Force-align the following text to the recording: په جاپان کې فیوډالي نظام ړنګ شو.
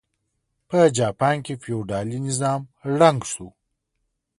په 0.69 0.79
جاپان 0.97 1.35
کې 1.45 1.53
فیوډالي 1.63 2.17
نظام 2.27 2.61
ړنګ 2.97 3.19
شو. 3.31 3.47